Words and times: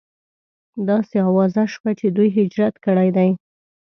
داسې 0.89 1.15
اوازه 1.29 1.63
شوه 1.73 1.91
چې 1.99 2.07
دوی 2.17 2.29
هجرت 2.37 2.75
کړی 2.85 3.09
دی. 3.17 3.29